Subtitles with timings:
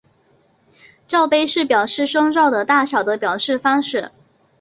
[1.05, 4.11] 罩杯是表示胸罩的大小的表示方式。